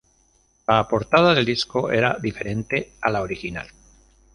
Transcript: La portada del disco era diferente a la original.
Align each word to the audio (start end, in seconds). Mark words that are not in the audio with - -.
La 0.67 0.87
portada 0.87 1.35
del 1.35 1.45
disco 1.45 1.91
era 1.91 2.17
diferente 2.19 2.93
a 3.01 3.11
la 3.11 3.21
original. 3.21 3.67